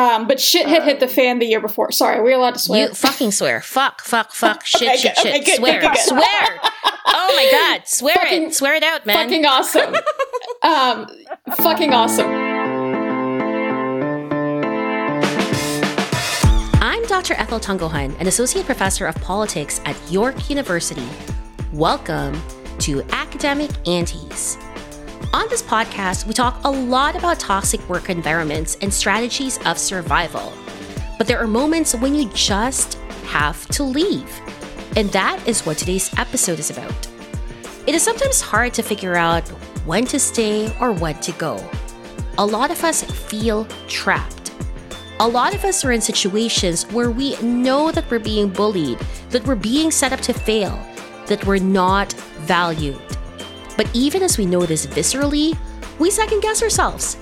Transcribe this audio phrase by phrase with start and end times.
[0.00, 1.92] Um, but shit had hit the fan the year before.
[1.92, 2.88] Sorry, we are allowed to swear?
[2.88, 3.60] You fucking swear.
[3.60, 4.64] Fuck, fuck, fuck.
[4.66, 5.34] Shit, Okay, shit, good, shit.
[5.34, 6.60] okay, good, swear, good, swear.
[7.12, 8.54] Oh my god, swear Fucking- it.
[8.54, 9.16] Swear it out, man.
[9.28, 9.94] fucking awesome.
[10.62, 11.06] um,
[11.56, 12.30] fucking awesome.
[16.82, 17.34] I'm Dr.
[17.34, 21.06] Ethel Tungohan, an associate professor of politics at York University.
[21.72, 22.40] Welcome
[22.78, 24.56] to Academic Aunties.
[25.32, 30.52] On this podcast, we talk a lot about toxic work environments and strategies of survival.
[31.18, 32.94] But there are moments when you just
[33.26, 34.28] have to leave.
[34.96, 37.06] And that is what today's episode is about.
[37.86, 39.46] It is sometimes hard to figure out
[39.86, 41.64] when to stay or when to go.
[42.38, 44.50] A lot of us feel trapped.
[45.20, 49.46] A lot of us are in situations where we know that we're being bullied, that
[49.46, 50.76] we're being set up to fail,
[51.26, 53.09] that we're not valued.
[53.76, 55.56] But even as we know this viscerally,
[55.98, 57.16] we second guess ourselves.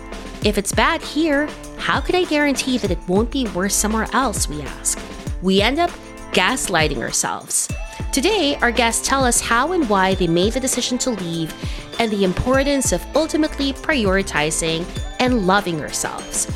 [0.45, 1.49] If it's bad here,
[1.79, 4.49] how could I guarantee that it won't be worse somewhere else?
[4.49, 5.01] We ask.
[5.43, 5.91] We end up
[6.33, 7.69] gaslighting ourselves.
[8.13, 11.55] Today, our guests tell us how and why they made the decision to leave
[11.99, 14.87] and the importance of ultimately prioritizing
[15.19, 16.47] and loving ourselves.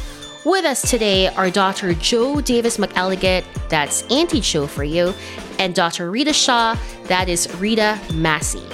[0.44, 1.94] With us today are Dr.
[1.94, 5.14] Jo Davis McElligatt, that's Auntie Jo for you,
[5.58, 6.10] and Dr.
[6.10, 8.64] Rita Shah, that is Rita Massey.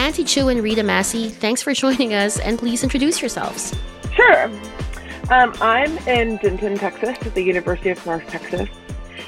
[0.00, 3.76] Auntie Jo and Rita Massey, thanks for joining us, and please introduce yourselves.
[4.14, 4.44] Sure.
[5.30, 8.70] Um, I'm in Denton, Texas, at the University of North Texas,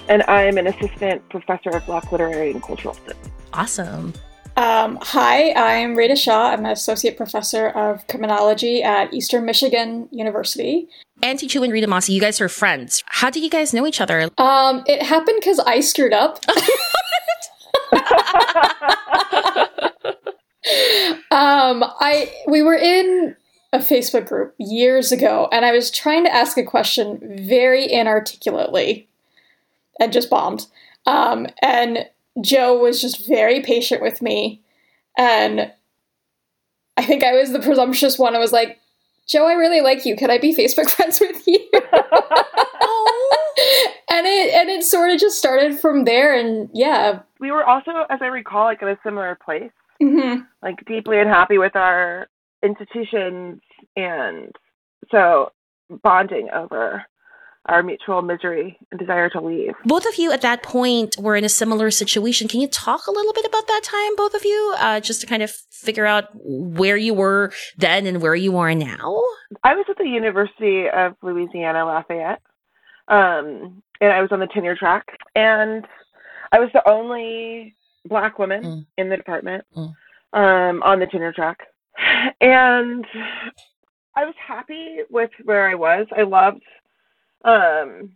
[0.08, 3.30] and I'm an assistant professor of Black literary and cultural studies.
[3.52, 4.14] Awesome.
[4.56, 6.52] Um, hi, I'm Rita Shah.
[6.52, 10.88] I'm an associate professor of criminology at Eastern Michigan University.
[11.22, 13.04] Auntie Jo and Rita Massey, you guys are friends.
[13.08, 14.30] How did you guys know each other?
[14.38, 16.38] Um, it happened because I screwed up.
[21.30, 23.36] um, I we were in
[23.72, 29.08] a Facebook group years ago, and I was trying to ask a question very inarticulately,
[29.98, 30.66] and just bombed.
[31.06, 32.06] Um, and
[32.40, 34.60] Jo was just very patient with me,
[35.18, 35.72] and
[36.96, 38.36] I think I was the presumptuous one.
[38.36, 38.78] I was like,
[39.26, 40.16] "Jo, I really like you.
[40.16, 41.68] Could I be Facebook friends with you?"
[44.10, 47.20] and it and it sort of just started from there, and yeah.
[47.40, 51.58] we were also, as I recall, like in a similar place, hmm like deeply unhappy
[51.58, 52.28] with our
[52.62, 53.60] institutions,
[53.96, 54.54] and
[55.10, 55.50] so
[56.02, 57.04] bonding over
[57.66, 59.72] our mutual misery and desire to leave.
[59.84, 62.48] Both of you at that point were in a similar situation.
[62.48, 65.26] Can you talk a little bit about that time, both of you, uh, just to
[65.26, 69.22] kind of figure out where you were then and where you are now?
[69.62, 72.42] I was at the University of Louisiana Lafayette,
[73.08, 75.86] um, and I was on the tenure track, and
[76.50, 77.76] I was the only
[78.06, 78.86] black woman Mm.
[78.98, 79.94] in the department Mm.
[80.32, 81.66] um, on the tenure track,
[82.40, 83.06] and
[84.14, 86.06] I was happy with where I was.
[86.16, 86.62] I loved
[87.44, 88.12] um,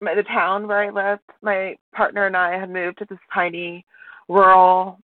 [0.00, 1.22] my, the town where I lived.
[1.42, 3.84] My partner and I had moved to this tiny
[4.28, 4.98] rural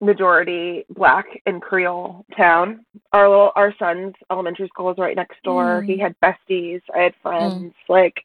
[0.00, 5.80] majority black and creole town our little our son's elementary school was right next door
[5.82, 5.86] Mm.
[5.86, 8.22] he had besties i had friends like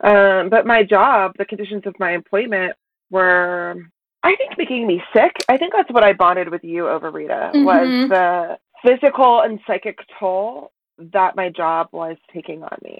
[0.00, 2.74] um but my job the conditions of my employment
[3.10, 3.76] were
[4.24, 7.52] i think making me sick i think that's what i bonded with you over rita
[7.54, 7.64] Mhm.
[7.64, 12.96] was the physical and psychic toll that my job was taking on me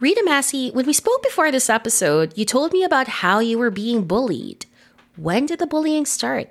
[0.00, 3.70] Rita Massey, when we spoke before this episode, you told me about how you were
[3.70, 4.64] being bullied.
[5.16, 6.48] When did the bullying start?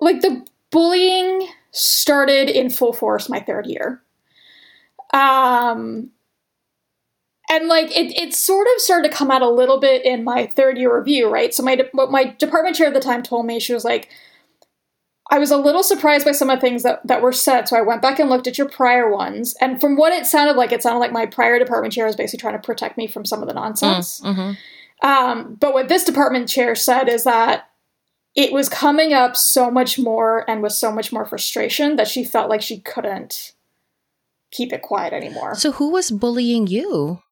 [0.00, 4.02] like the bullying started in full force my third year.
[5.12, 6.10] Um
[7.50, 10.46] and like it, it sort of started to come out a little bit in my
[10.46, 11.54] third year review, right?
[11.54, 14.08] So my what my department chair at the time told me she was like,
[15.30, 17.76] I was a little surprised by some of the things that, that were said, so
[17.76, 20.70] I went back and looked at your prior ones, and from what it sounded like,
[20.70, 23.42] it sounded like my prior department chair was basically trying to protect me from some
[23.42, 24.20] of the nonsense.
[24.20, 25.06] Mm-hmm.
[25.06, 27.68] Um, but what this department chair said is that
[28.36, 32.22] it was coming up so much more and with so much more frustration that she
[32.22, 33.52] felt like she couldn't
[34.52, 35.54] keep it quiet anymore.
[35.54, 37.22] So, who was bullying you?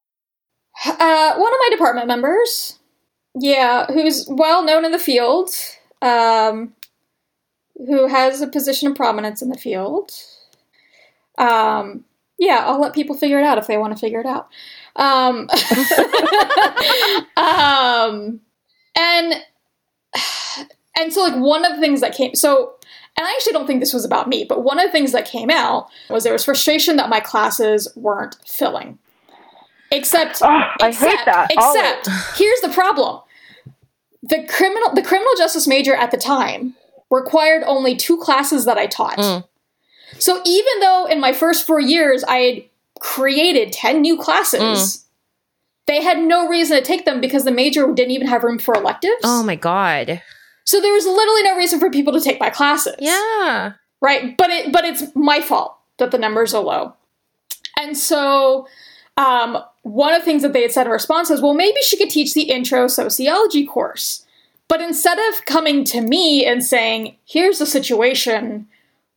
[0.83, 2.79] Uh, one of my department members,
[3.39, 5.51] yeah, who's well known in the field,
[6.01, 6.73] um,
[7.75, 10.11] who has a position of prominence in the field.
[11.37, 12.05] Um,
[12.37, 14.49] yeah, I'll let people figure it out if they want to figure it out.
[14.97, 15.49] Um,
[17.37, 18.41] um,
[18.97, 19.33] and
[20.97, 22.75] and so like one of the things that came so
[23.17, 25.25] and I actually don't think this was about me, but one of the things that
[25.25, 28.99] came out was there was frustration that my classes weren't filling.
[29.91, 31.51] Except Oh, I except, hate that.
[31.57, 31.81] always.
[31.81, 33.21] Except here's the problem.
[34.23, 36.75] The criminal the criminal justice major at the time
[37.11, 39.17] required only two classes that I taught.
[39.17, 39.47] Mm.
[40.19, 42.63] So even though in my first four years I had
[42.99, 45.05] created 10 new classes,
[45.85, 48.57] they they had no reason to take them because the major didn't even have room
[48.57, 49.21] for electives.
[49.23, 50.21] Oh my god.
[50.63, 52.95] So there was literally no reason for people to take my classes.
[52.99, 53.73] Yeah.
[54.01, 54.35] Right.
[54.35, 56.95] But it but it's my fault that the numbers are low.
[57.79, 58.67] And so
[59.17, 61.95] um, one of the things that they had said in response was, well, maybe she
[61.95, 64.25] could teach the intro sociology course.
[64.67, 68.67] But instead of coming to me and saying, here's the situation,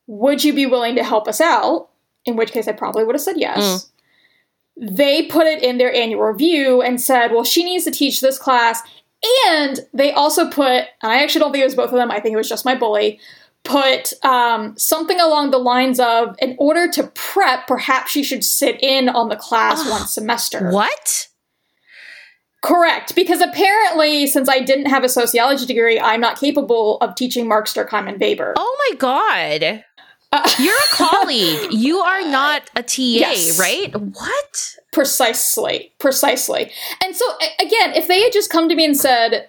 [0.07, 1.89] would you be willing to help us out?
[2.27, 3.91] In which case I probably would have said yes.
[4.79, 4.97] Mm.
[4.97, 8.37] They put it in their annual review and said, well, she needs to teach this
[8.39, 8.83] class.
[9.49, 12.21] And they also put, and I actually don't think it was both of them, I
[12.21, 13.19] think it was just my bully,
[13.69, 18.83] put um, something along the lines of in order to prep, perhaps she should sit
[18.83, 20.71] in on the class one semester.
[20.71, 21.29] What?
[22.63, 27.47] Correct, because apparently, since I didn't have a sociology degree, I'm not capable of teaching
[27.47, 28.55] Marx Durkheim and Weber.
[28.57, 29.85] Oh my god.
[30.33, 31.73] Uh, You're a colleague.
[31.73, 33.61] you are not a TA, yes.
[33.61, 33.95] right?
[33.95, 34.77] What?
[34.93, 35.93] Precisely.
[36.01, 36.73] Precisely.
[37.05, 37.25] And so,
[37.61, 39.49] again, if they had just come to me and said,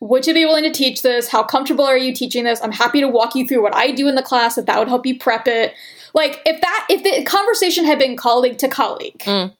[0.00, 1.28] would you be willing to teach this?
[1.28, 2.60] How comfortable are you teaching this?
[2.62, 4.88] I'm happy to walk you through what I do in the class if that would
[4.88, 5.74] help you prep it.
[6.14, 9.54] Like if that if the conversation had been colleague to colleague, mm.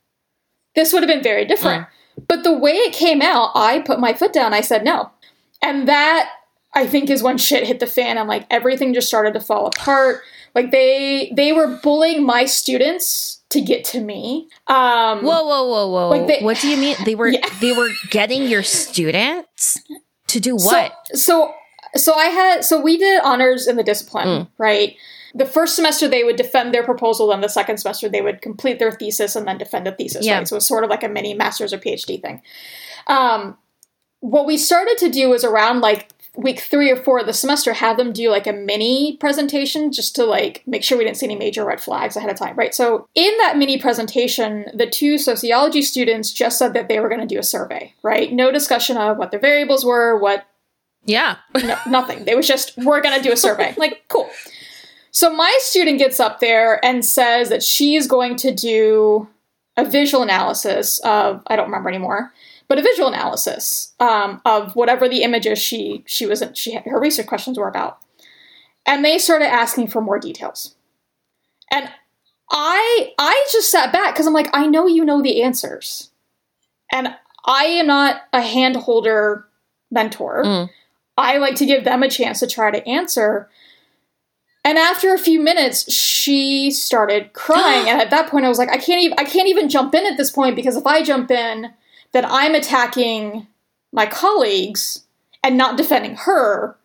[0.75, 1.83] this would have been very different.
[1.83, 2.25] Mm.
[2.27, 4.53] But the way it came out, I put my foot down.
[4.53, 5.11] I said no.
[5.61, 6.29] And that
[6.73, 9.67] I think is when shit hit the fan and like everything just started to fall
[9.67, 10.21] apart.
[10.55, 14.49] Like they they were bullying my students to get to me.
[14.67, 16.09] Um Whoa, whoa, whoa, whoa.
[16.09, 16.97] Like they, what do you mean?
[17.05, 17.47] They were yeah.
[17.61, 19.77] they were getting your students?
[20.31, 20.93] To do what?
[21.13, 21.53] So, so,
[21.95, 24.47] so I had so we did honors in the discipline, mm.
[24.57, 24.95] right?
[25.33, 28.79] The first semester they would defend their proposal, then the second semester they would complete
[28.79, 30.25] their thesis and then defend a thesis.
[30.25, 30.39] Yeah.
[30.39, 30.47] Right?
[30.47, 32.41] So it was sort of like a mini master's or PhD thing.
[33.07, 33.57] Um,
[34.21, 37.73] what we started to do was around like week three or four of the semester
[37.73, 41.25] have them do like a mini presentation just to like make sure we didn't see
[41.25, 42.73] any major red flags ahead of time right?
[42.73, 47.21] So in that mini presentation the two sociology students just said that they were going
[47.21, 48.31] to do a survey right?
[48.31, 50.45] No discussion of what their variables were what
[51.03, 51.37] yeah.
[51.55, 52.25] no, nothing.
[52.25, 53.73] They was just we're going to do a survey.
[53.77, 54.29] Like cool.
[55.09, 59.27] So my student gets up there and says that she's going to do
[59.77, 62.33] a visual analysis of i don't remember anymore
[62.71, 67.27] but a visual analysis um, of whatever the images she she was she her research
[67.27, 67.97] questions were about,
[68.85, 70.73] and they started asking for more details,
[71.69, 71.91] and
[72.49, 76.11] I I just sat back because I'm like I know you know the answers,
[76.93, 77.13] and
[77.43, 79.47] I am not a hand holder
[79.91, 80.45] mentor.
[80.45, 80.69] Mm.
[81.17, 83.49] I like to give them a chance to try to answer.
[84.63, 88.69] And after a few minutes, she started crying, and at that point, I was like,
[88.69, 91.31] I can't even I can't even jump in at this point because if I jump
[91.31, 91.73] in,
[92.13, 93.47] that I'm attacking
[93.91, 95.05] my colleagues
[95.43, 96.77] and not defending her.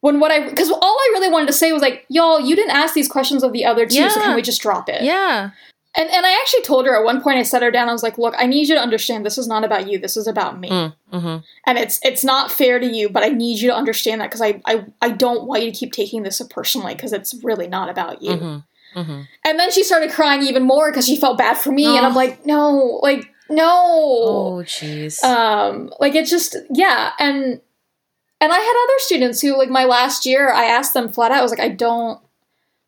[0.00, 2.74] When what I, because all I really wanted to say was like, y'all, you didn't
[2.74, 4.08] ask these questions of the other two, yeah.
[4.08, 5.02] so can we just drop it?
[5.02, 5.50] Yeah.
[5.94, 7.36] And and I actually told her at one point.
[7.36, 7.88] I set her down.
[7.88, 9.26] I was like, "Look, I need you to understand.
[9.26, 9.98] This is not about you.
[9.98, 10.70] This is about me.
[10.70, 11.36] Mm, mm-hmm.
[11.66, 13.10] And it's it's not fair to you.
[13.10, 15.78] But I need you to understand that because I, I I don't want you to
[15.78, 19.00] keep taking this so personally because it's really not about you." Mm-hmm.
[19.00, 19.20] Mm-hmm.
[19.44, 21.86] And then she started crying even more because she felt bad for me.
[21.86, 21.96] Oh.
[21.96, 23.70] And I'm like, "No, like no.
[23.70, 25.22] Oh, jeez.
[25.22, 27.60] Um, like it's just yeah, and
[28.40, 31.38] and I had other students who like my last year, I asked them flat out.
[31.38, 32.20] I was like, I don't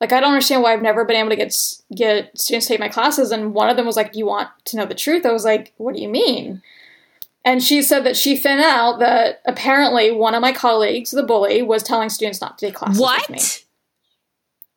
[0.00, 1.54] like I don't understand why I've never been able to get
[1.94, 3.30] get students to take my classes.
[3.30, 5.72] And one of them was like, "You want to know the truth?" I was like,
[5.76, 6.62] "What do you mean?"
[7.44, 11.60] And she said that she found out that apparently one of my colleagues, the bully,
[11.62, 13.28] was telling students not to take classes what?
[13.28, 13.42] with me.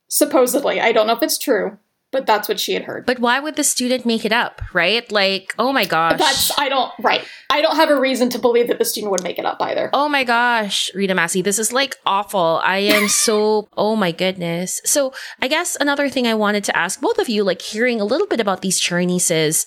[0.10, 1.77] Supposedly, I don't know if it's true
[2.11, 3.05] but that's what she had heard.
[3.05, 5.09] But why would the student make it up, right?
[5.11, 6.17] Like, oh my gosh.
[6.17, 7.25] That's I don't right.
[7.49, 9.89] I don't have a reason to believe that the student would make it up either.
[9.93, 12.61] Oh my gosh, Rita Massey, this is like awful.
[12.63, 14.81] I am so oh my goodness.
[14.85, 18.05] So I guess another thing I wanted to ask both of you, like hearing a
[18.05, 19.65] little bit about these Chinese,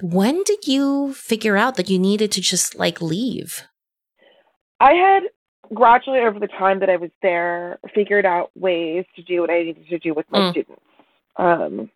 [0.00, 3.64] when did you figure out that you needed to just like leave?
[4.80, 5.22] I had
[5.72, 9.62] gradually over the time that I was there figured out ways to do what I
[9.62, 10.50] needed to do with my mm.
[10.50, 10.82] students.
[11.36, 11.90] Um,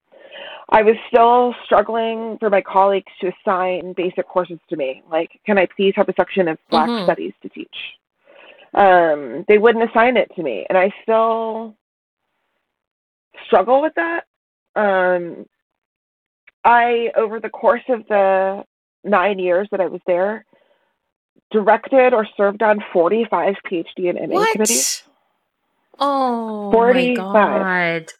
[0.70, 5.02] I was still struggling for my colleagues to assign basic courses to me.
[5.10, 7.04] Like, can I please have a section of Black mm-hmm.
[7.04, 7.76] Studies to teach?
[8.74, 11.74] Um, they wouldn't assign it to me, and I still
[13.46, 14.24] struggle with that.
[14.76, 15.46] Um,
[16.64, 18.64] I, over the course of the
[19.04, 20.44] nine years that I was there,
[21.50, 24.52] directed or served on 45 PhD and MA what?
[24.52, 25.02] committees.
[25.98, 27.16] Oh, 45.
[27.16, 28.12] my God.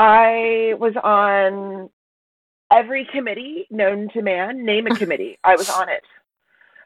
[0.00, 1.90] I was on
[2.72, 4.64] every committee known to man.
[4.64, 5.38] Name a committee.
[5.44, 6.04] I was on it.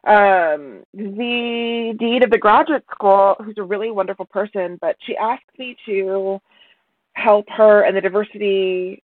[0.04, 5.44] Um, the dean of the graduate school, who's a really wonderful person, but she asked
[5.60, 6.40] me to
[7.12, 9.00] help her and the diversity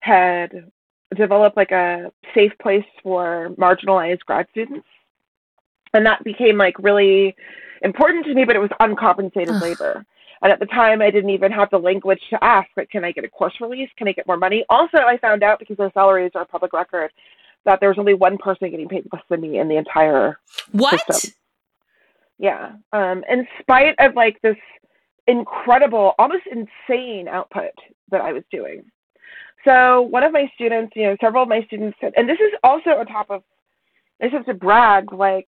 [0.00, 0.70] head
[1.16, 4.86] develop like a safe place for marginalized grad students.
[5.94, 7.34] And that became like really
[7.80, 10.04] important to me, but it was uncompensated labor.
[10.44, 13.12] And at the time, I didn't even have the language to ask, like, can I
[13.12, 13.88] get a course release?
[13.96, 14.62] Can I get more money?
[14.68, 17.10] Also, I found out because their salaries are public record
[17.64, 20.38] that there was only one person getting paid less than me in the entire
[20.72, 21.00] What?
[21.06, 21.32] system.
[22.38, 22.72] Yeah.
[22.92, 24.58] Um, in spite of like this
[25.26, 27.72] incredible, almost insane output
[28.10, 28.84] that I was doing.
[29.64, 32.52] So one of my students, you know, several of my students said, and this is
[32.62, 33.42] also on top of,
[34.20, 35.48] I just have to brag, like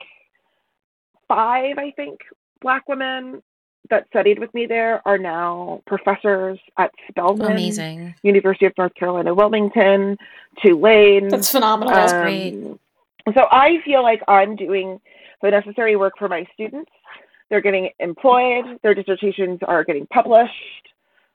[1.28, 2.22] five, I think,
[2.62, 3.44] black women
[3.89, 8.15] that studied with me there are now professors at Spelman, Amazing.
[8.24, 10.18] University of North Carolina, Wilmington,
[10.62, 11.30] Tulane.
[11.30, 11.94] That's phenomenal.
[11.94, 12.54] That's Um, great.
[13.36, 15.00] So I feel like I'm doing
[15.42, 16.92] the necessary work for my students.
[17.50, 18.80] They're getting employed.
[18.82, 20.54] Their dissertations are getting published.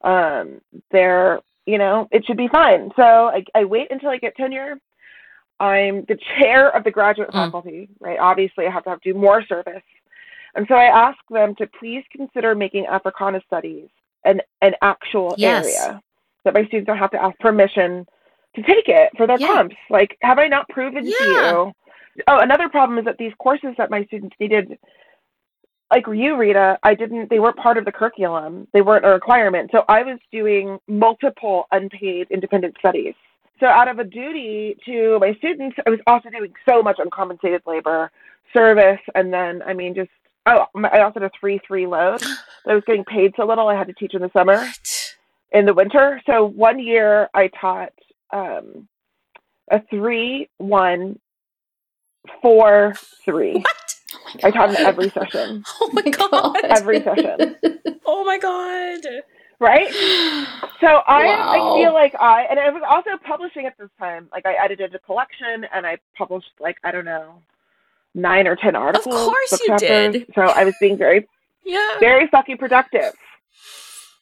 [0.03, 2.91] Um, they're, you know, it should be fine.
[2.97, 4.79] So I, I wait until I get tenure.
[5.61, 7.45] I'm the chair of the graduate Mm.
[7.45, 8.19] faculty, right?
[8.19, 9.83] Obviously, I have to have to do more service.
[10.55, 13.89] And so I ask them to please consider making Africana studies
[14.25, 15.65] an, an actual Yes.
[15.65, 16.03] area
[16.45, 18.07] that my students don't have to ask permission
[18.57, 19.47] to take it for their Yeah.
[19.47, 19.77] comps.
[19.89, 21.73] Like, have I not proven to you?
[22.27, 24.79] Oh, another problem is that these courses that my students needed,
[25.93, 28.67] like you, Rita, I didn't, they weren't part of the curriculum.
[28.73, 29.71] They weren't a requirement.
[29.73, 33.15] So I was doing multiple unpaid independent studies.
[33.61, 37.63] So out of a duty to my students, I was also doing so much uncompensated
[37.67, 38.11] labor,
[38.57, 40.11] service, and then, I mean, just,
[40.51, 42.23] oh, I also had a 3-3 load.
[42.67, 45.17] I was getting paid so little, I had to teach in the summer What?
[45.53, 46.21] in the winter.
[46.27, 47.93] So one year I taught
[48.33, 48.87] um,
[49.71, 51.19] a three, one,
[52.43, 53.55] four, three.
[53.55, 54.45] What?
[54.45, 56.57] I taught in every session, Oh my god.
[56.65, 57.57] every session,
[58.07, 59.01] Oh my god.
[59.59, 59.89] right?
[60.81, 61.75] So I, Wow.
[61.75, 64.29] I feel like I, and I was also publishing at this time.
[64.33, 67.35] Like I edited a collection and I published like I don't know,
[68.15, 69.15] nine or ten articles.
[69.15, 70.13] Of course you chapters.
[70.13, 70.27] did.
[70.35, 71.29] So I was being very,
[71.65, 71.99] Yeah.
[72.01, 73.13] very fucking productive.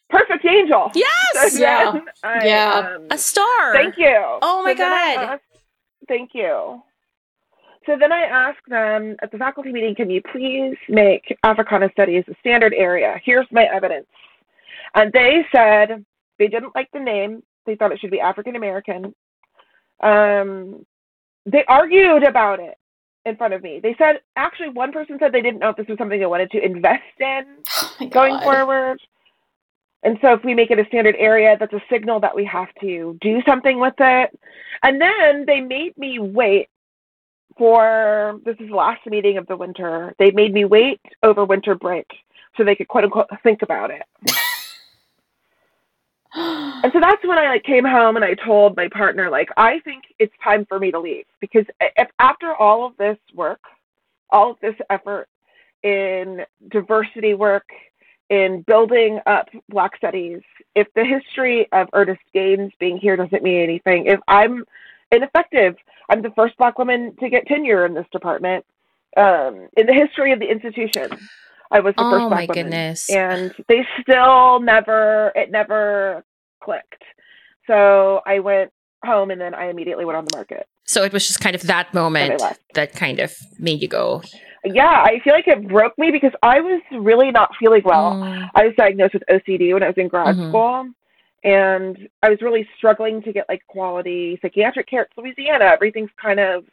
[0.09, 0.91] Perfect angel.
[0.95, 1.53] Yes.
[1.53, 1.99] So Yeah.
[2.23, 2.91] I, Yeah.
[2.95, 3.73] um, A star.
[3.73, 4.15] Thank you.
[4.41, 5.17] Oh my So God.
[5.17, 5.43] asked-
[6.07, 6.81] thank you.
[7.85, 12.23] So then I asked them at the faculty meeting, can you please make Africana Studies
[12.27, 13.19] a standard area?
[13.23, 14.07] Here's my evidence.
[14.95, 16.05] And they said
[16.37, 17.43] they didn't like the name.
[17.65, 19.13] They thought it should be African American.
[20.01, 20.85] Um,
[21.45, 22.77] they argued about it
[23.25, 23.79] in front of me.
[23.81, 26.51] They said, actually, one person said they didn't know if this was something they wanted
[26.51, 27.43] to invest in
[28.01, 28.99] Oh going forward.
[30.03, 32.69] And so if we make it a standard area, that's a signal that we have
[32.79, 34.39] to do something with it.
[34.81, 36.69] And then they made me wait
[37.57, 40.15] for this is the last meeting of the winter.
[40.17, 42.07] They made me wait over winter break
[42.55, 44.03] so they could quote unquote think about it.
[46.81, 49.79] And so that's when I like came home and I told my partner like I
[49.79, 53.59] think it's time for me to leave because if after all of this work,
[54.29, 55.27] all of this effort
[55.83, 57.67] in diversity work,
[58.29, 60.41] in building up Black studies,
[60.75, 64.63] if the history of Ernest Gaines being here doesn't mean anything, if I'm
[65.11, 65.75] ineffective,
[66.09, 68.65] I'm the first Black woman to get tenure in this department
[69.17, 71.09] um, in the history of the institution.
[71.71, 73.09] I was the Oh first my woman goodness.
[73.09, 76.23] and they still never it never
[76.61, 77.03] clicked
[77.67, 78.71] so i went
[79.05, 81.61] home and then i immediately went on the market So it was just kind of
[81.63, 82.41] that moment
[82.73, 84.21] that kind of made you go.
[84.65, 88.49] yeah i feel like it broke me because i was really not feeling well Mm.
[88.55, 90.49] i was diagnosed with ocd when i was in grad Mhm.
[90.49, 90.87] school
[91.45, 96.39] and i was really struggling to get like quality psychiatric care it's louisiana everything's kind
[96.41, 96.65] of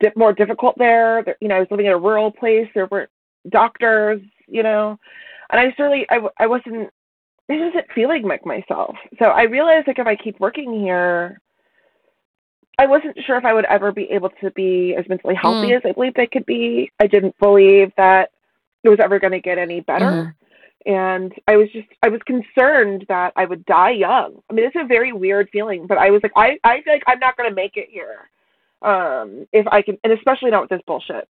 [0.00, 2.86] di- more difficult there There- you know i was living in a rural place there
[2.86, 3.10] weren't
[3.50, 4.98] doctors you know
[5.50, 6.90] and i just really i, I wasn't
[7.50, 11.40] I wasn't feeling like myself so i realized like if i keep working here
[12.78, 15.76] i wasn't sure if i would ever be able to be as mentally healthy Mm.
[15.76, 18.30] as i believed i could be i didn't believe that
[18.84, 20.34] it was ever going to get any better Mhm.
[20.86, 24.40] and I was just I was concerned that I would die young.
[24.48, 27.02] I mean, it's a very weird feeling, but I was like, I I feel like
[27.08, 28.30] I'm not going to make it here,
[28.82, 31.28] um, if I can, and especially not with this bullshit.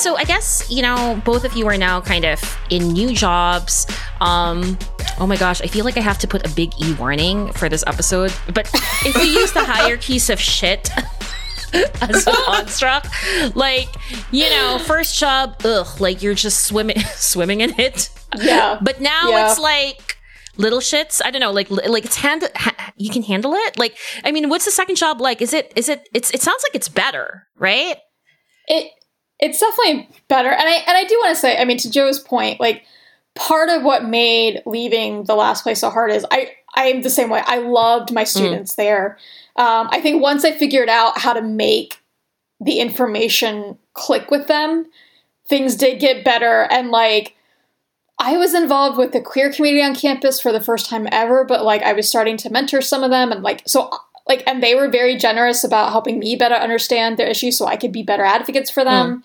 [0.00, 2.40] So I guess you know both of you are now kind of
[2.70, 3.86] in new jobs.
[4.20, 4.78] Um,
[5.18, 7.68] oh my gosh, I feel like I have to put a big e warning for
[7.68, 8.32] this episode.
[8.54, 8.70] But
[9.04, 10.90] if we use the hierarchies of shit
[12.02, 13.08] as a construct,
[13.54, 13.88] like
[14.32, 18.10] you know, first job, ugh, like you're just swimming, swimming in it.
[18.36, 18.78] Yeah.
[18.80, 19.50] But now Yeah.
[19.50, 20.16] it's like
[20.56, 21.20] little shits.
[21.24, 23.78] I don't know, like like it's hand ha- you can handle it.
[23.78, 25.40] Like I mean, what's the second job like?
[25.42, 27.96] Is it is it it's it sounds like it's better, right?
[28.66, 28.90] It
[29.40, 30.50] it's definitely better.
[30.50, 32.84] And I and I do want to say, I mean, to Jo's point, like
[33.34, 37.30] part of what made leaving the last place so hard is I I'm the same
[37.30, 37.42] way.
[37.46, 38.76] I loved my students mm.
[38.76, 39.18] there.
[39.56, 42.00] Um, I think once I figured out how to make
[42.60, 44.86] the information click with them,
[45.48, 46.66] things did get better.
[46.70, 47.36] And like,
[48.18, 51.64] I was involved with the queer community on campus for the first time ever, but
[51.64, 53.32] like, I was starting to mentor some of them.
[53.32, 53.90] And like, so,
[54.30, 57.76] like, and they were very generous about helping me better understand their issues so I
[57.76, 59.24] could be better advocates for them.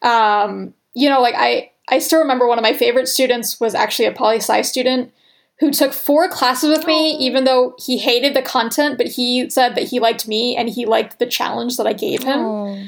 [0.00, 0.08] Mm.
[0.08, 4.06] Um, you know, like, I, I still remember one of my favorite students was actually
[4.06, 5.12] a poli sci student
[5.58, 9.74] who took four classes with me, even though he hated the content, but he said
[9.74, 12.38] that he liked me and he liked the challenge that I gave him.
[12.38, 12.78] Oh.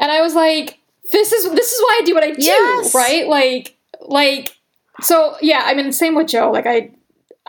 [0.00, 0.78] And I was like,
[1.10, 2.94] this is this is why I do what I do, yes.
[2.94, 3.26] right?
[3.26, 4.56] Like like
[5.00, 6.50] so yeah, I mean same with Jo.
[6.50, 6.90] Like I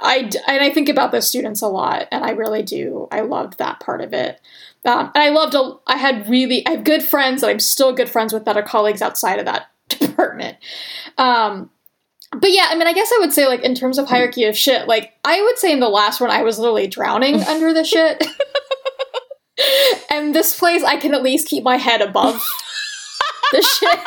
[0.01, 3.07] I and I think about those students a lot and I really do.
[3.11, 4.39] I loved that part of it.
[4.85, 7.93] Um, and I loved a, I had really I have good friends that I'm still
[7.93, 10.57] good friends with that are colleagues outside of that department.
[11.17, 11.69] Um,
[12.31, 14.55] but yeah, I mean, I guess I would say, like, in terms of hierarchy of
[14.55, 17.83] shit, like, I would say in the last one, I was literally drowning under the
[17.83, 18.23] shit.
[20.11, 22.35] and this place, I can at least keep my head above
[23.51, 23.89] the shit.
[23.91, 24.01] and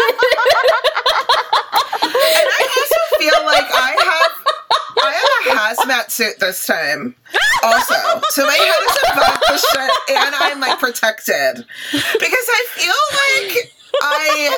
[2.05, 4.42] I also feel like I have.
[5.03, 7.15] I have a hazmat suit this time,
[7.63, 7.95] also.
[8.31, 12.95] So my head is above the shit, and I'm like protected because I feel
[13.53, 14.57] like I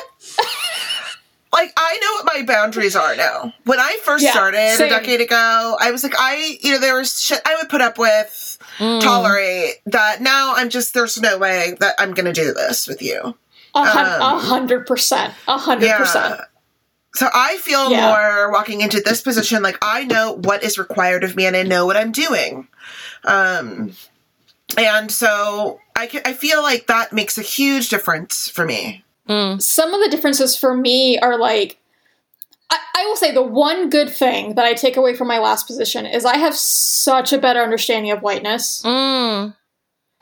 [1.55, 3.53] like I know what my boundaries are now.
[3.63, 4.87] When I first yeah, started same.
[4.87, 7.81] a decade ago, I was like, I, you know, there was shit I would put
[7.81, 9.01] up with, mm.
[9.01, 10.21] tolerate that.
[10.21, 13.37] Now I'm just, there's no way that I'm going to do this with you.
[13.73, 15.33] A um, hundred percent.
[15.47, 16.41] A hundred percent.
[17.15, 18.09] So I feel yeah.
[18.09, 21.63] more walking into this position like I know what is required of me and I
[21.63, 22.67] know what I'm doing.
[23.23, 23.93] Um,
[24.77, 29.05] and so I, I feel like that makes a huge difference for me.
[29.29, 29.61] Mm.
[29.61, 31.79] Some of the differences for me are like,
[32.69, 35.67] I, I, will say the one good thing that I take away from my last
[35.67, 39.55] position is I have such a better understanding of whiteness mm.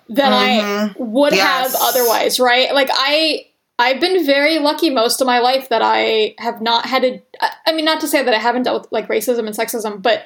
[0.10, 1.02] than mm-hmm.
[1.02, 1.74] I would yes.
[1.74, 2.74] have otherwise, right?
[2.74, 3.48] Like I
[3.80, 7.24] I've been very lucky most of my life that I have not had a
[7.66, 10.26] I mean not to say that I haven't dealt with like racism and sexism, but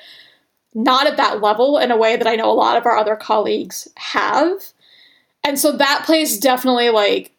[0.73, 3.15] not at that level in a way that I know a lot of our other
[3.15, 4.73] colleagues have.
[5.43, 7.31] And so that place definitely like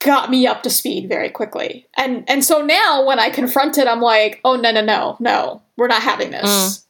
[0.00, 1.86] got me up to speed very quickly.
[1.96, 5.62] And and so now when I confront it, I'm like, oh no no no no,
[5.76, 6.44] we're not having this.
[6.44, 6.84] Mm.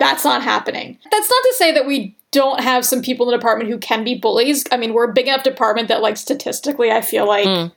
[0.00, 0.98] That's not happening.
[1.12, 4.02] That's not to say that we don't have some people in the department who can
[4.02, 4.64] be bullies.
[4.72, 7.46] I mean, we're a big enough department that like statistically, I feel like.
[7.46, 7.72] Mm.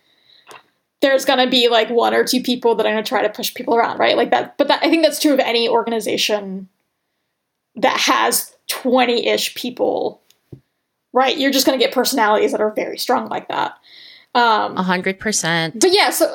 [1.01, 3.75] There's gonna be like one or two people that are gonna try to push people
[3.75, 4.15] around, right?
[4.15, 4.57] Like that.
[4.57, 6.69] But that, I think that's true of any organization
[7.75, 10.21] that has 20 ish people,
[11.11, 11.37] right?
[11.37, 13.77] You're just gonna get personalities that are very strong like that.
[14.33, 15.81] Um, a hundred percent.
[15.81, 16.33] But yeah, so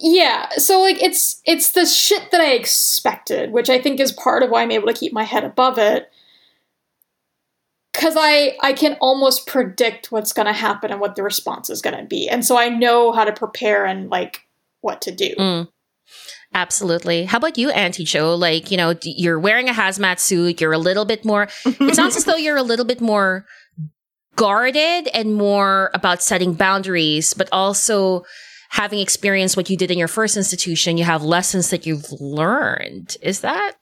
[0.00, 4.42] yeah, so like it's it's the shit that I expected, which I think is part
[4.42, 6.10] of why I'm able to keep my head above it.
[7.94, 12.04] Cause I I can almost predict what's gonna happen and what the response is gonna
[12.04, 14.46] be, and so I know how to prepare and like
[14.82, 15.34] what to do.
[15.38, 15.68] Mm.
[16.54, 17.24] Absolutely.
[17.24, 18.34] How about you, Auntie Jo?
[18.34, 20.60] Like, you know, you're wearing a hazmat suit.
[20.60, 23.44] You're a little bit more, it sounds as though you're a little bit more
[24.36, 28.24] guarded and more about setting boundaries, but also
[28.68, 33.16] having experienced what you did in your first institution, you have lessons that you've learned.
[33.22, 33.72] Is that?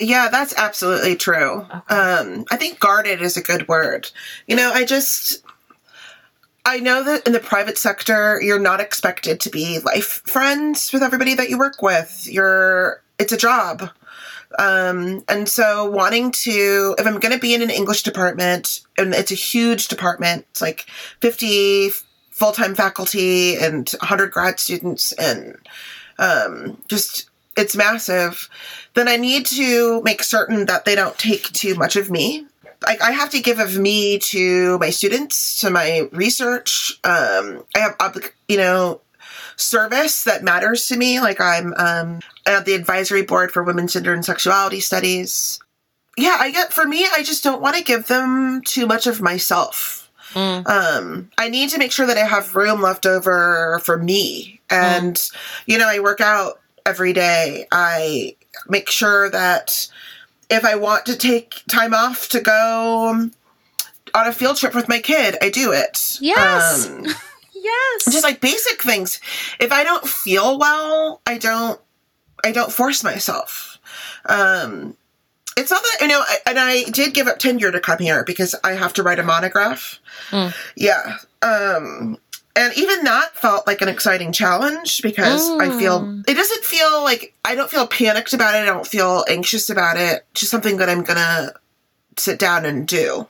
[0.00, 1.66] Yeah, that's absolutely true.
[1.74, 1.94] Okay.
[1.94, 4.10] Um, I think guarded is a good word.
[4.46, 5.42] You know, I just,
[6.64, 11.02] I know that in the private sector, you're not expected to be life friends with
[11.02, 12.26] everybody that you work with.
[12.30, 13.90] You're, it's a job.
[14.58, 19.14] Um, and so wanting to, if I'm going to be in an English department, and
[19.14, 20.86] it's a huge department, it's like
[21.20, 21.90] 50
[22.42, 25.56] full time faculty and 100 grad students, and
[26.18, 28.48] um, just it's massive,
[28.94, 32.44] then I need to make certain that they don't take too much of me.
[32.84, 36.98] Like I have to give of me to my students, to my research.
[37.04, 38.16] Um, I have,
[38.48, 39.00] you know,
[39.54, 41.20] service that matters to me.
[41.20, 45.60] Like I'm um, at the advisory board for women's gender and sexuality studies.
[46.16, 49.20] Yeah, I get for me, I just don't want to give them too much of
[49.20, 50.01] myself.
[50.34, 50.66] Mm.
[50.66, 54.60] Um, I need to make sure that I have room left over for me.
[54.70, 55.36] And, mm.
[55.66, 57.66] you know, I work out every day.
[57.70, 58.36] I
[58.68, 59.88] make sure that
[60.50, 63.30] if I want to take time off to go
[64.14, 66.18] on a field trip with my kid, I do it.
[66.20, 66.88] Yes.
[66.88, 67.06] Um,
[67.62, 68.04] Yes.
[68.06, 69.20] Just like basic things.
[69.60, 71.80] If I don't feel well, I don't
[72.44, 73.78] I don't force myself.
[74.26, 74.96] Um
[75.56, 78.54] it's not that you know, and I did give up tenure to come here because
[78.64, 79.98] I have to write a monograph.
[80.30, 80.54] Mm.
[80.76, 81.16] Yeah.
[81.42, 82.18] Um
[82.54, 86.28] and even that felt like an exciting challenge because I feel Mm.
[86.28, 88.58] it doesn't feel like I don't feel panicked about it.
[88.58, 90.26] I don't feel anxious about it.
[90.32, 91.52] It's just something that I'm gonna
[92.18, 93.26] sit down and do.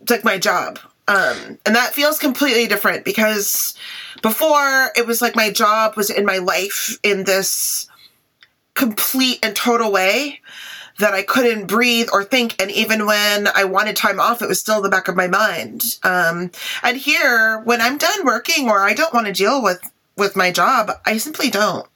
[0.00, 0.78] It's like my job.
[1.06, 3.74] Um, and that feels completely different because
[4.22, 7.86] before it was like my job was in my life in this
[8.74, 10.40] complete and total way
[10.98, 12.60] that I couldn't breathe or think.
[12.60, 15.28] And even when I wanted time off, it was still in the back of my
[15.28, 15.98] mind.
[16.02, 16.50] Um,
[16.82, 19.80] and here, when I'm done working or I don't want to deal with,
[20.16, 21.86] with my job, I simply don't.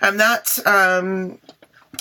[0.00, 1.38] And that's, um,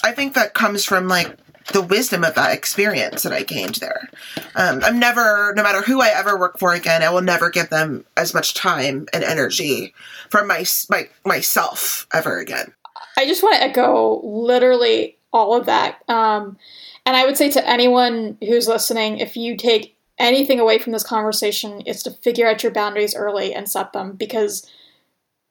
[0.04, 1.38] I think that comes from like
[1.72, 4.10] the wisdom of that experience that I gained there.
[4.56, 7.70] Um, I'm never, no matter who I ever work for again, I will never give
[7.70, 9.94] them as much time and energy
[10.30, 12.74] from my, my myself ever again.
[13.18, 16.02] I just want to echo literally all of that.
[16.08, 16.58] Um,
[17.06, 21.04] and I would say to anyone who's listening, if you take anything away from this
[21.04, 24.70] conversation, it's to figure out your boundaries early and set them because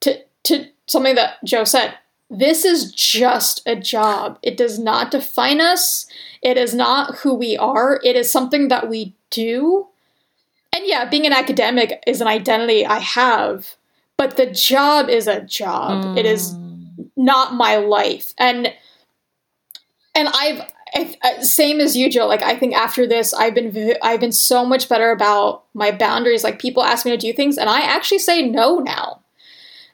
[0.00, 1.94] to to something that Jo said,
[2.30, 4.38] this is just a job.
[4.42, 6.06] It does not define us.
[6.40, 8.00] It is not who we are.
[8.02, 9.88] It is something that we do.
[10.74, 13.76] And yeah, being an academic is an identity I have,
[14.16, 16.16] but the job is a job.
[16.16, 16.56] It is
[17.16, 18.72] not my life and
[20.14, 20.60] and i've
[20.94, 24.20] I, I- same as you jo like i think after this i've been v- i've
[24.20, 27.68] been so much better about my boundaries like people ask me to do things and
[27.70, 29.20] i actually say no now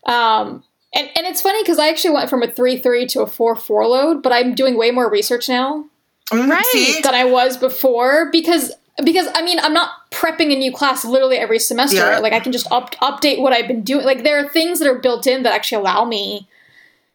[0.06, 0.62] um
[0.94, 4.22] and, and it's funny because i actually went from a 3-3 to a 4-4 load
[4.22, 5.84] but i'm doing way more research now
[6.30, 6.64] Mm, Right.
[6.72, 7.00] see?
[7.00, 8.70] than i was before because
[9.02, 12.18] because i mean i'm not prepping a new class literally every semester Yeah.
[12.18, 14.86] like i can just up, update what i've been doing like there are things that
[14.88, 16.46] are built in that actually allow me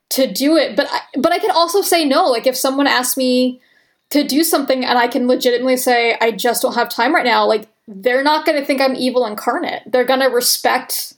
[0.09, 2.29] to do it but I, but i can also say no.
[2.29, 3.61] Like if someone asks me
[4.09, 7.45] to do something and i can legitimately say i just don't have time right now
[7.45, 9.83] like they're not going to think i'm evil incarnate.
[9.85, 11.15] They're going to respect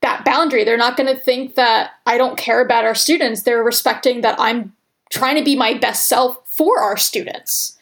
[0.00, 0.64] that boundary.
[0.64, 3.42] They're not going to think that i don't care about our students.
[3.42, 4.74] They're respecting that i'm
[5.10, 7.78] trying to be my best self for our students.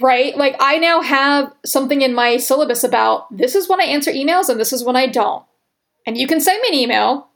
[0.00, 0.36] Right?
[0.36, 4.48] Like i now have something in my syllabus about this is when i answer emails
[4.48, 5.44] and this is when i don't.
[6.06, 7.28] And you can send me an email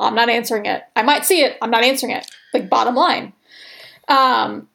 [0.00, 0.82] I'm not answering it.
[0.96, 1.56] I might see it.
[1.62, 2.26] I'm not answering it.
[2.54, 3.32] Like bottom line.
[4.08, 4.68] Um,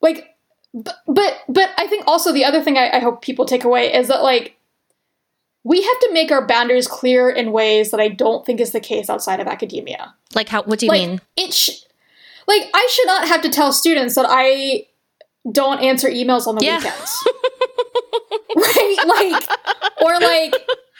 [0.00, 0.34] like,
[0.72, 3.92] but but, but I think also the other thing I, I hope people take away
[3.94, 4.56] is that like
[5.62, 8.80] we have to make our boundaries clear in ways that I don't think is the
[8.80, 10.14] case outside of academia.
[10.34, 10.62] Like how?
[10.64, 11.20] What do you like mean?
[11.36, 11.82] it, sh-
[12.48, 14.86] like I should not have to tell students that I
[15.50, 16.78] don't answer emails on the Yeah.
[16.78, 17.18] weekends,
[18.56, 18.96] right?
[19.06, 19.48] Like,
[20.02, 20.54] or like,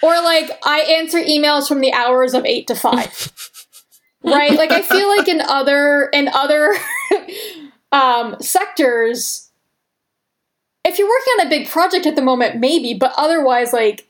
[0.04, 3.32] or like I answer emails from the hours of eight to five,
[4.22, 4.52] right?
[4.52, 6.74] Like I feel like in other in other
[7.92, 9.50] um, sectors,
[10.84, 14.06] if you're working on a big project at the moment, maybe, but otherwise, like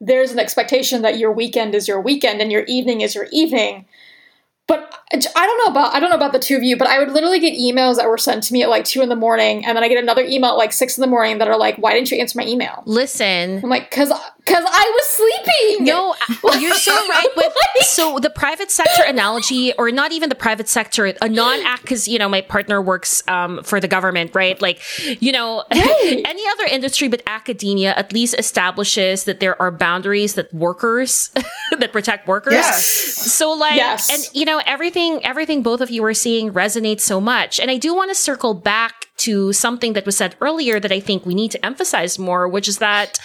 [0.00, 3.86] there's an expectation that your weekend is your weekend and your evening is your evening.
[4.68, 6.98] But I don't know about I don't know about the two of you, but I
[6.98, 9.64] would literally get emails that were sent to me at like two in the morning,
[9.64, 11.76] and then I get another email at like six in the morning that are like,
[11.78, 16.14] "Why didn't you answer my email?" Listen, I'm like, "Cause, cause I was sleeping." No,
[16.60, 17.26] you're so right.
[17.34, 17.50] With
[17.80, 22.18] so the private sector analogy, or not even the private sector, a non-act because you
[22.18, 24.60] know my partner works um, for the government, right?
[24.60, 24.82] Like
[25.22, 26.22] you know, Right.
[26.26, 31.30] any other industry but academia at least establishes that there are boundaries that workers
[31.78, 32.52] that protect workers.
[32.52, 32.84] Yes.
[32.86, 34.10] So like, Yes.
[34.12, 37.76] and you know everything, everything both of you were seeing resonates so much, and I
[37.76, 41.34] do want to circle back to something that was said earlier that I think we
[41.34, 43.18] need to emphasize more, which is that,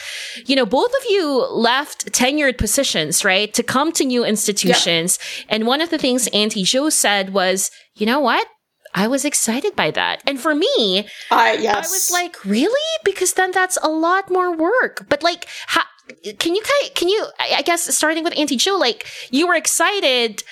[0.45, 5.19] you know, both of you left tenured positions, right, to come to new institutions.
[5.49, 8.47] And one of the things Auntie Jo said was, you know what?
[8.95, 10.21] I was excited by that.
[10.27, 11.75] And for me, I yes.
[11.75, 12.89] I was like, really?
[13.03, 15.05] Because then that's a lot more work.
[15.09, 15.83] But like, how,
[16.37, 19.47] can you kind of, can you, I I guess starting with Auntie Jo, like you
[19.47, 20.43] were excited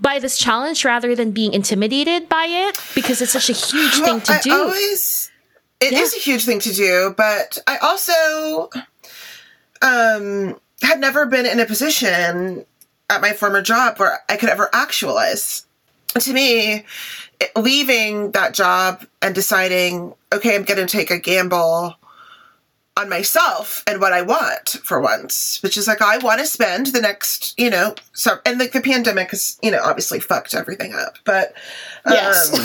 [0.00, 4.20] by this challenge rather than being intimidated by it because it's such a huge thing
[4.22, 4.52] to I do.
[4.52, 5.30] always,
[5.80, 6.18] it is Yeah.
[6.18, 8.70] a huge thing to do, but I also
[9.82, 12.64] um, had never been in a position
[13.10, 15.64] at my former job where I could ever actualize.
[16.18, 16.84] To me,
[17.40, 21.94] it- leaving that job and deciding, okay, I'm going to take a gamble
[22.98, 26.86] on myself and what I want for once, which is like I want to spend
[26.88, 30.92] the next, you know, so and like the pandemic has, you know, obviously fucked everything
[30.94, 31.54] up, but
[32.04, 32.50] um, Yes.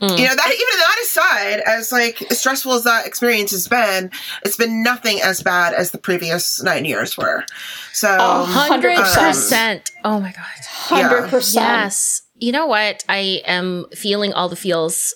[0.00, 4.10] you know that even that aside, as like as stressful as that experience has been,
[4.44, 7.44] it's been nothing as bad as the previous nine years were.
[7.92, 9.90] So A Hundred Um, percent.
[10.04, 10.44] Oh my god.
[10.66, 11.64] hundred percent.
[11.66, 12.22] Yes.
[12.36, 13.04] You know what?
[13.08, 15.14] I am feeling all the feels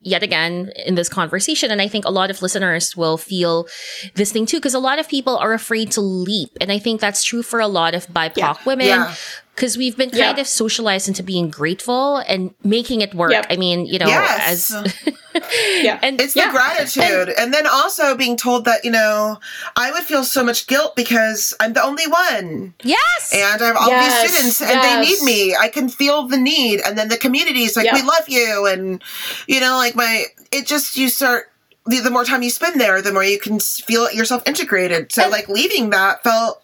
[0.00, 1.70] yet again in this conversation.
[1.70, 3.66] And I think a lot of listeners will feel
[4.14, 6.50] this thing too, because a lot of people are afraid to leap.
[6.60, 8.54] And I think that's true for a lot of BIPOC Yeah.
[8.64, 8.86] women.
[8.86, 9.14] Yeah.
[9.56, 10.40] Because we've been kind Yeah.
[10.40, 13.32] of socialized into being grateful and making it work.
[13.32, 13.46] Yep.
[13.48, 14.70] I mean, you know, Yes.
[14.70, 14.92] as
[15.82, 15.98] Yeah.
[16.02, 16.46] and It's Yeah.
[16.46, 17.34] the gratitude.
[17.38, 19.38] And, then also being told that, you know,
[19.74, 22.74] I would feel so much guilt because I'm the only one.
[22.82, 25.56] yes, And I have all Yes, these students and they need me.
[25.58, 26.80] I can feel the need.
[26.84, 27.94] And then the community is like, Yeah.
[27.94, 28.66] we love you.
[28.66, 29.02] And,
[29.46, 31.50] you know, like my, it just, you start,
[31.86, 35.12] the, the more time you spend there, the more you can feel yourself integrated.
[35.12, 36.60] So And- like leaving that felt,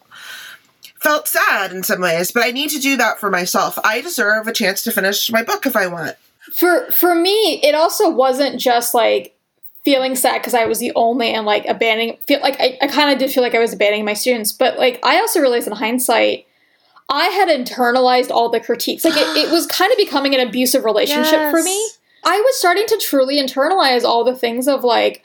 [1.03, 3.77] felt sad in some ways, but I need to do that for myself.
[3.83, 6.15] I deserve a chance to finish my book if I want.
[6.59, 9.33] for for me it also wasn't just like
[9.85, 13.11] feeling sad because i was the only and like abandoning feel like i, I kind
[13.11, 15.73] of did feel like i was abandoning my students but like i also realized in
[15.73, 16.45] hindsight
[17.09, 20.83] i had internalized all the critiques like it, it was kind of becoming an abusive
[20.83, 21.89] relationship for me
[22.25, 25.23] i was starting to truly internalize all the things of like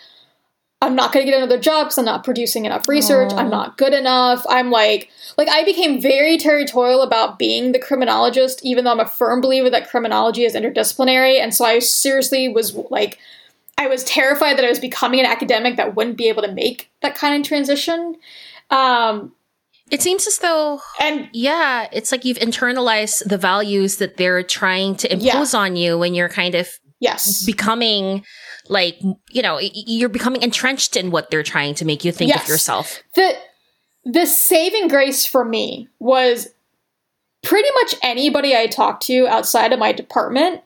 [0.80, 3.32] i'm not going to get another job because i'm not producing enough research.
[3.32, 4.44] I'm not good enough.
[4.48, 9.06] I'm like like i became very territorial about being the criminologist even though i'm a
[9.06, 11.40] firm believer that criminology is interdisciplinary.
[11.40, 13.18] And so i seriously was like
[13.76, 16.90] i was terrified that i was becoming an academic that wouldn't be able to make
[17.02, 18.16] that kind of transition.
[18.70, 19.32] Um
[19.90, 24.96] it seems as though and yeah, it's like you've internalized the values that they're trying
[24.96, 26.68] to impose on you when you're kind of
[27.00, 27.44] yes.
[27.44, 28.24] becoming
[28.68, 28.98] like
[29.30, 32.42] you know you're becoming entrenched in what they're trying to make you think Yes.
[32.42, 33.36] of yourself the
[34.04, 36.48] the saving grace for me was
[37.42, 40.62] pretty much anybody I talked to outside of my department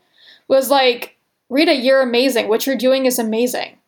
[0.48, 1.16] was like,
[1.48, 2.48] Rita, you're amazing.
[2.48, 3.78] What you're doing is amazing.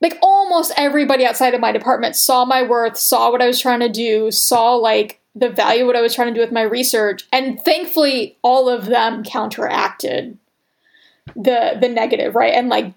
[0.00, 3.80] Like almost everybody outside of my department saw my worth, saw what I was trying
[3.80, 6.62] to do, saw like the value of what I was trying to do with my
[6.62, 10.36] research, and thankfully all of them counteracted
[11.34, 12.52] the the negative, right?
[12.54, 12.92] And like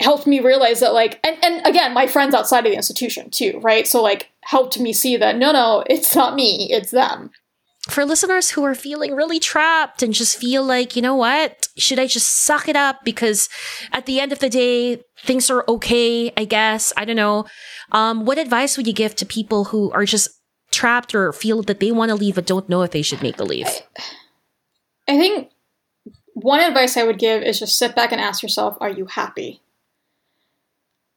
[0.00, 3.60] helped me realize that like and, and again my friends outside of the institution too
[3.62, 3.86] right?
[3.86, 7.30] So like helped me see that no no it's not me it's them.
[7.88, 11.68] For listeners who are feeling really trapped and just feel like you know what?
[11.76, 13.04] Should i just suck it up?
[13.04, 13.48] Because
[13.92, 16.92] at the end of the day things are okay i guess.
[16.96, 17.44] I don't know.
[17.92, 20.30] Um, what advice would you give to people who are just
[20.72, 23.36] trapped or feel that they want to leave but don't know if they should make
[23.36, 23.68] the leave?
[25.08, 25.50] I think
[26.34, 29.60] one advice i would give is just sit back and ask yourself are you happy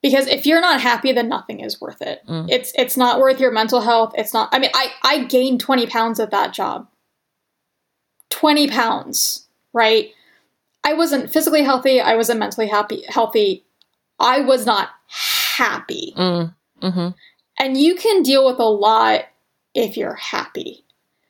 [0.01, 2.21] because if you're not happy then nothing is worth it.
[2.27, 2.47] Mm.
[2.49, 4.13] it's it's not worth your mental health.
[4.17, 6.87] It's not i mean i i gained 20 pounds at that job.
[8.29, 10.09] 20 pounds right?
[10.83, 12.01] I wasn't physically healthy.
[12.01, 13.65] I wasn't mentally happy healthy.
[14.19, 16.13] I was not happy.
[16.17, 17.09] Mm, hmm
[17.61, 19.25] and you can deal with a lot
[19.75, 20.83] if you're happy.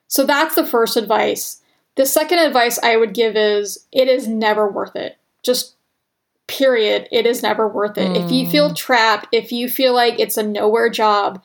[0.07, 1.62] So that's the first advice.
[1.95, 5.17] The second advice i would give is it is never worth it.
[5.43, 5.75] Just
[6.51, 8.15] period it is never worth it.
[8.15, 11.41] If you feel trapped if you feel like it's a nowhere job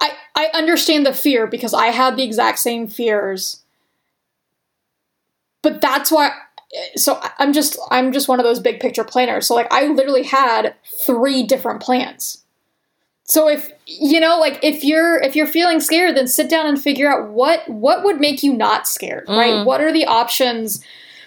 [0.00, 3.62] i i understand the fear because i had the exact same fears.
[5.62, 6.32] But that's why
[6.96, 9.46] so i'm just i'm just one of those big picture planners.
[9.46, 10.74] So like i literally had
[11.06, 12.44] three different plans.
[13.26, 16.80] So if you know like if you're if you're feeling scared then sit down and
[16.80, 19.54] figure out what what would make you not scared right?
[19.54, 19.64] Mm.
[19.64, 20.84] what are the options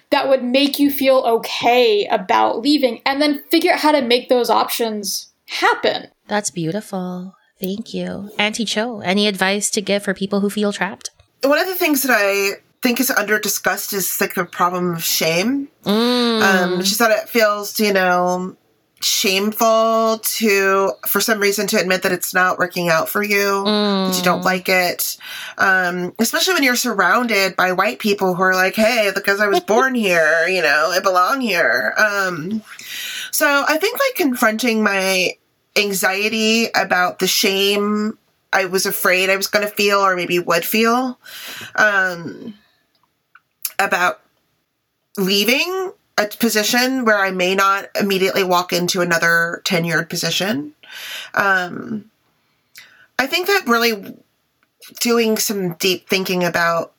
[0.10, 4.30] that would make you feel okay about leaving and then figure out how to make
[4.30, 10.41] those options happen that's beautiful thank you auntie jo any advice to give for people
[10.41, 11.10] who feel trapped
[11.43, 15.04] One of the things that I think is under discussed is like the problem of
[15.04, 15.67] shame.
[15.84, 16.41] Mm.
[16.41, 18.56] Um, just that it feels, you know,
[18.99, 24.15] shameful to, for some reason, to admit that it's not working out for you, that
[24.17, 25.17] you don't like it.
[25.57, 29.60] Um, especially when you're surrounded by white people who are like, hey, because I was
[29.67, 31.93] born here, you know, I belong here.
[31.97, 32.63] Um,
[33.31, 35.33] so I think like confronting my
[35.75, 38.17] anxiety about the shame
[38.51, 41.19] I was afraid I was going to feel or maybe would feel
[41.75, 42.55] um,
[43.77, 44.21] about
[45.17, 50.73] leaving a position where I may not immediately walk into another tenured position.
[51.34, 52.10] Um,
[53.19, 54.15] I think that really
[54.99, 56.93] doing some deep thinking about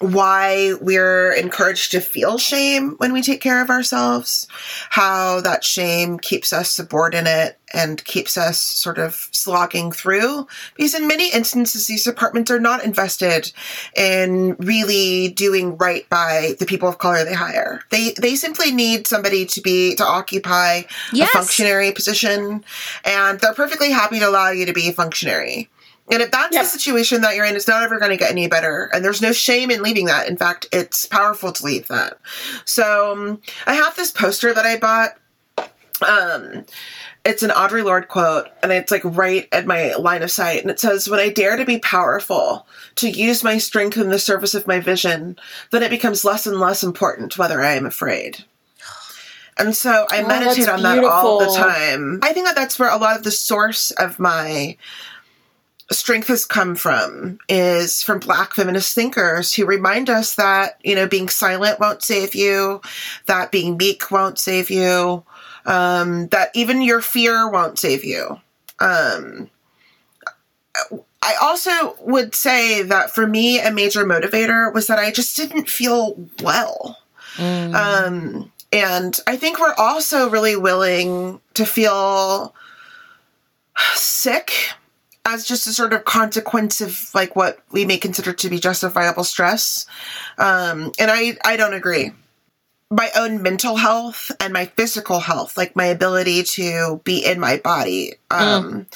[0.00, 4.48] why we're encouraged to feel shame when we take care of ourselves,
[4.90, 10.46] how that shame keeps us subordinate and keeps us sort of slogging through.
[10.76, 13.52] Because in many instances, these departments are not invested
[13.96, 17.82] in really doing right by the people of color they hire.
[17.90, 21.30] They they simply need somebody to be to occupy Yes.
[21.30, 22.64] a functionary position,
[23.04, 25.68] and they're perfectly happy to allow you to be a functionary.
[26.10, 26.62] And if that's Yep.
[26.64, 28.90] the situation that you're in, it's not ever going to get any better.
[28.92, 30.28] And there's no shame in leaving that.
[30.28, 32.18] In fact, it's powerful to leave that.
[32.66, 35.12] So um, I have this poster that I bought.
[36.06, 36.66] Um,
[37.24, 40.60] it's an Audre Lorde quote, and it's like right at my line of sight.
[40.60, 44.18] And it says, When I dare to be powerful, to use my strength in the
[44.18, 45.38] service of my vision,
[45.70, 48.44] then it becomes less and less important whether I am afraid.
[49.56, 52.18] And so I Oh, meditate on that all the time.
[52.22, 54.76] I think that that's where a lot of the source of my
[55.90, 61.06] strength has come from is from black feminist thinkers who remind us that you know
[61.06, 62.80] being silent won't save you
[63.26, 65.22] that being meek won't save you
[65.66, 68.40] um, that even your fear won't save you
[68.80, 69.50] um,
[71.22, 75.68] i also would say that for me a major motivator was that i just didn't
[75.68, 76.98] feel well
[77.36, 77.74] Mm.
[77.74, 82.54] um, and I think we're also really willing to feel
[83.94, 84.52] sick
[85.26, 89.24] as just a sort of consequence of like what we may consider to be justifiable
[89.24, 89.86] stress.
[90.38, 92.12] Um, and I, I don't agree.
[92.90, 97.56] My own mental health and my physical health, like my ability to be in my
[97.56, 98.86] body, um,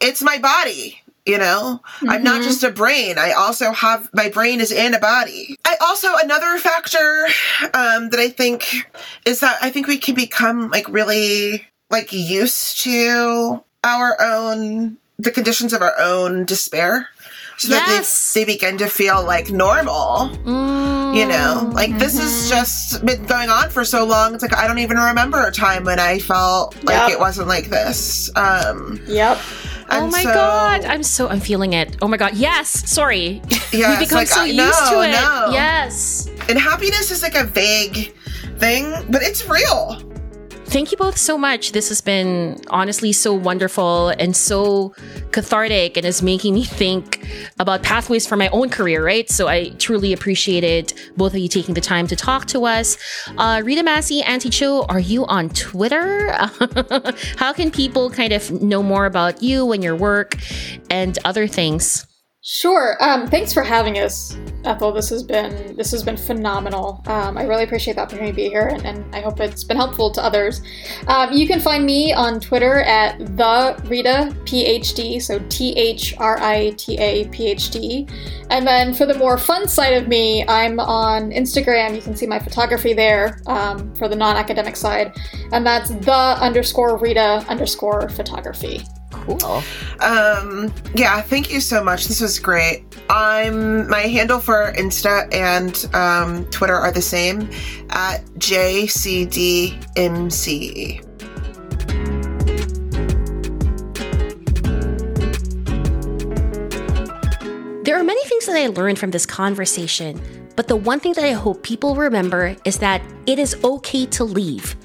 [0.00, 1.00] it's my body.
[1.24, 2.44] You know, I'm not Mhm.
[2.44, 3.18] just a brain.
[3.18, 5.56] I also have my brain is in a body.
[5.64, 7.26] I also another factor
[7.74, 8.86] um, that I think
[9.24, 15.30] is that I think we can become like really like used to our own the
[15.30, 17.08] conditions of our own despair,
[17.56, 18.32] so Yes.
[18.34, 20.30] that they, they begin to feel like normal.
[20.44, 21.16] Mm.
[21.16, 24.34] You know, like this has just been going on for so long.
[24.34, 27.10] It's like I don't even remember a time when I felt like Yep.
[27.12, 28.30] it wasn't like this.
[28.36, 29.38] Um, Yep.
[29.88, 31.96] Oh my so- god, I'm so I'm feeling it.
[32.02, 32.68] Oh my god, yes.
[32.90, 33.40] Sorry,
[33.72, 35.12] Yeah, we become like, so I- used no, to it.
[35.12, 35.48] no.
[35.52, 36.28] Yes.
[36.50, 38.12] And happiness is like a vague
[38.58, 40.02] thing, but it's real.
[40.76, 41.72] Thank you both so much.
[41.72, 44.94] This has been honestly so wonderful and so
[45.30, 47.26] cathartic and is making me think
[47.58, 49.26] about pathways for my own career, right?
[49.30, 52.98] So I truly appreciated both of you taking the time to talk to us.
[53.38, 56.30] Uh, Rita Massey, Auntie Jo, are you on Twitter?
[57.36, 60.36] How can people kind of know more about you and your work
[60.90, 62.06] and other things?
[62.48, 62.96] Sure.
[63.00, 64.92] Um, thanks for having us, Ethel.
[64.92, 67.02] This has been this has been phenomenal.
[67.06, 69.76] Um, I really appreciate the opportunity to be here, and, and I hope it's been
[69.76, 70.62] helpful to others.
[71.08, 76.38] Um, you can find me on Twitter at the Rita PhD, so T H R
[76.40, 78.08] I T A PhD.
[78.48, 81.96] And then for the more fun side of me, I'm on Instagram.
[81.96, 85.16] You can see my photography there um, for the non-academic side,
[85.50, 88.84] and that's the underscore Rita underscore photography.
[89.26, 89.62] Cool.
[90.00, 92.06] Um, yeah, thank you so much.
[92.06, 92.84] This was great.
[93.10, 97.50] I'm my handle for Insta and um, Twitter are the same
[97.90, 99.82] at JCDMCE.
[107.84, 110.20] There are many things that I learned from this conversation,
[110.54, 114.24] but the one thing that I hope people remember is that it is okay to
[114.24, 114.76] leave.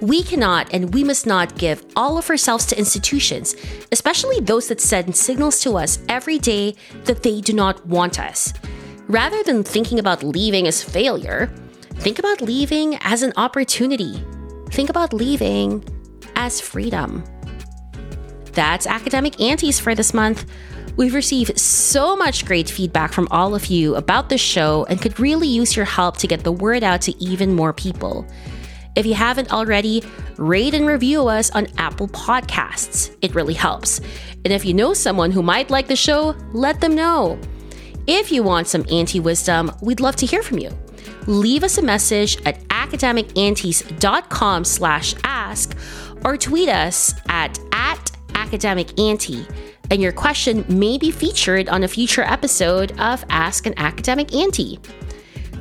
[0.00, 3.54] We cannot and we must not give all of ourselves to institutions,
[3.92, 8.52] especially those that send signals to us every day that they do not want us.
[9.06, 11.46] Rather than thinking about leaving as failure,
[11.94, 14.22] think about leaving as an opportunity.
[14.70, 15.84] Think about leaving
[16.36, 17.22] as freedom.
[18.52, 20.46] That's Academic Aunties for this month.
[20.96, 25.18] We've received so much great feedback from all of you about the show and could
[25.18, 28.26] really use your help to get the word out to even more people.
[28.96, 30.02] If you haven't already,
[30.36, 33.16] rate and review us on Apple Podcasts.
[33.22, 34.00] It really helps.
[34.44, 37.38] And if you know someone who might like the show, let them know.
[38.06, 40.70] If you want some auntie wisdom, we'd love to hear from you.
[41.26, 45.76] Leave us a message at academicaunties.com slash ask
[46.24, 49.46] or tweet us at, at academicanty
[49.90, 54.78] and your question may be featured on a future episode of Ask an Academic Auntie.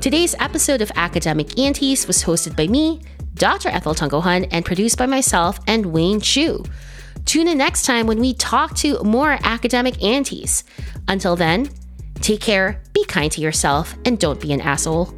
[0.01, 3.01] Today's episode of Academic Aunties was hosted by me,
[3.35, 3.69] Dr.
[3.69, 6.63] Ethel Tungohan, and produced by myself and Wayne Chu.
[7.25, 10.63] Tune in next time when we talk to more academic aunties.
[11.07, 11.69] Until then,
[12.21, 15.13] take care, be kind to yourself, and don't be an asshole.